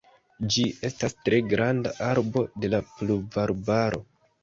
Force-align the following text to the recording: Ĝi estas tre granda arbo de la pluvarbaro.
Ĝi 0.55 0.63
estas 0.89 1.15
tre 1.27 1.43
granda 1.53 1.93
arbo 2.09 2.45
de 2.65 2.75
la 2.77 2.83
pluvarbaro. 2.97 4.07